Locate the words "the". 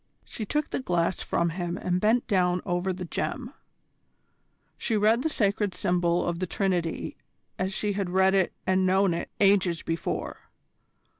0.71-0.79, 2.91-3.05, 5.21-5.29, 6.39-6.47